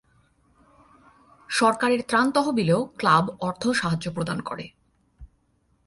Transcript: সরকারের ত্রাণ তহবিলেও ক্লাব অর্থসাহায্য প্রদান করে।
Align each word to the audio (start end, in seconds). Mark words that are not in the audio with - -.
সরকারের 1.49 2.01
ত্রাণ 2.07 2.27
তহবিলেও 2.31 2.81
ক্লাব 2.97 3.25
অর্থসাহায্য 3.39 4.05
প্রদান 4.11 4.39
করে। 4.41 4.65